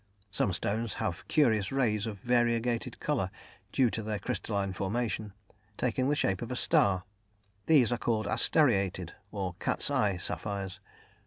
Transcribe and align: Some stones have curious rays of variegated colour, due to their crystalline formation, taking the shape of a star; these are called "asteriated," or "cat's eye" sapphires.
Some 0.31 0.51
stones 0.51 0.95
have 0.95 1.27
curious 1.27 1.71
rays 1.71 2.07
of 2.07 2.17
variegated 2.21 2.99
colour, 2.99 3.29
due 3.71 3.91
to 3.91 4.01
their 4.01 4.17
crystalline 4.17 4.73
formation, 4.73 5.31
taking 5.77 6.09
the 6.09 6.15
shape 6.15 6.41
of 6.41 6.51
a 6.51 6.55
star; 6.55 7.03
these 7.67 7.91
are 7.91 7.99
called 7.99 8.25
"asteriated," 8.25 9.13
or 9.31 9.53
"cat's 9.59 9.91
eye" 9.91 10.17
sapphires. 10.17 10.79